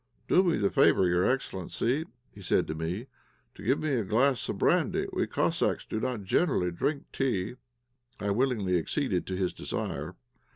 [0.27, 2.05] "Do me the favour, your excellency,"
[2.41, 3.05] said he to me,
[3.53, 7.57] "to give me a glass of brandy; we Cossacks do not generally drink tea."
[8.19, 10.15] I willingly acceded to his desire.